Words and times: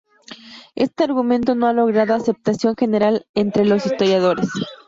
Este 0.73 1.03
argumento 1.03 1.53
no 1.53 1.67
ha 1.67 1.73
logrado 1.73 2.15
aceptación 2.15 2.75
general 2.75 3.27
entre 3.35 3.65
los 3.65 3.85
historiadores. 3.85 4.49